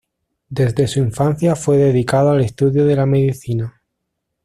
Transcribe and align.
Desde 0.49 0.87
su 0.87 0.97
infancia 0.99 1.55
fue 1.55 1.77
dedicado 1.77 2.31
al 2.31 2.41
estudio 2.41 2.87
de 2.87 2.95
la 2.95 3.05
medicina. 3.05 3.83